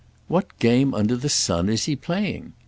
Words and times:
"What 0.27 0.57
game 0.57 0.95
under 0.95 1.15
the 1.15 1.29
sun 1.29 1.69
is 1.69 1.85
he 1.85 1.95
playing?" 1.95 2.53